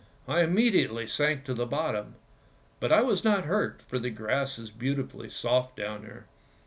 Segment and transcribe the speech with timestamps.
[0.27, 2.15] I immediately sank to the bottom,
[2.79, 6.25] but I was not hurt, for the grass is beautifully soft down there.